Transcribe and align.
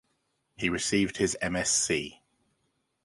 He 0.57 0.67
received 0.69 1.17
his 1.17 1.37
M. 1.41 1.63
Sc. 1.63 1.91